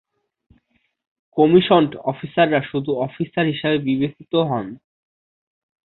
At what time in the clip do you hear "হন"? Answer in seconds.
4.49-4.65